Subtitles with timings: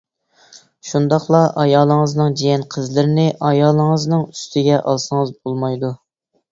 [0.91, 5.97] شۇنداقلا ئايالىڭىزنىڭ جىيەن قىزلىرىنى ئايالىڭىزنىڭ ئۈستىگە ئالسىڭىز بولمايدۇ.